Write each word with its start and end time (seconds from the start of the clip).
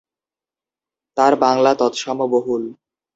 তার 1.17 1.33
বাংলা 1.35 1.71
তৎসম-বহুল। 1.73 2.63